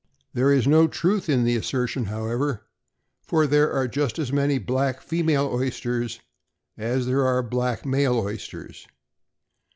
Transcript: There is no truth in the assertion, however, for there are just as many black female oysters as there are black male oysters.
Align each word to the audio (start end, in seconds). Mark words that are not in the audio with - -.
There 0.33 0.51
is 0.51 0.65
no 0.65 0.87
truth 0.87 1.29
in 1.29 1.43
the 1.43 1.55
assertion, 1.55 2.05
however, 2.05 2.63
for 3.21 3.45
there 3.45 3.71
are 3.71 3.87
just 3.87 4.17
as 4.17 4.33
many 4.33 4.57
black 4.57 4.99
female 4.99 5.45
oysters 5.49 6.19
as 6.75 7.05
there 7.05 7.23
are 7.27 7.43
black 7.43 7.85
male 7.85 8.17
oysters. 8.19 8.87